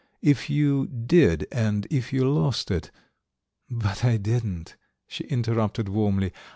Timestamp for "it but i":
2.71-4.17